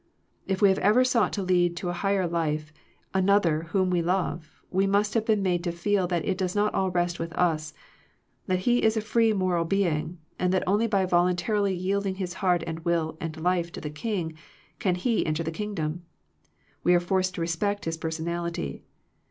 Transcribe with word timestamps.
If 0.47 0.63
we 0.63 0.69
have 0.69 0.79
ever 0.79 1.03
sought 1.03 1.31
to 1.33 1.43
lead 1.43 1.77
to 1.77 1.89
a 1.89 1.93
higher 1.93 2.25
life 2.25 2.73
another 3.13 3.65
whom 3.69 3.91
we 3.91 4.01
love, 4.01 4.59
we 4.71 4.87
must 4.87 5.13
have 5.13 5.27
been 5.27 5.43
made 5.43 5.63
to 5.65 5.71
feel 5.71 6.07
that 6.07 6.25
It 6.25 6.39
does 6.39 6.55
not 6.55 6.73
all 6.73 6.89
rest 6.89 7.19
with 7.19 7.31
us, 7.33 7.75
that 8.47 8.61
he 8.65 8.81
Is 8.81 8.97
a 8.97 9.01
free 9.01 9.31
moral 9.31 9.63
being, 9.63 10.17
and 10.39 10.51
that 10.53 10.63
only 10.65 10.87
by 10.87 11.05
voluntarily 11.05 11.75
yielding 11.75 12.15
his 12.15 12.33
heart 12.41 12.63
and 12.65 12.79
will 12.83 13.15
and 13.21 13.37
life 13.43 13.71
to 13.73 13.79
the 13.79 13.91
King, 13.91 14.33
can 14.79 14.95
he 14.95 15.23
enter 15.23 15.43
the 15.43 15.51
King 15.51 15.75
dom. 15.75 16.01
We 16.83 16.95
are 16.95 16.99
forced 16.99 17.35
to 17.35 17.41
respect 17.41 17.85
his 17.85 17.95
per 17.97 18.09
sonality. 18.09 18.81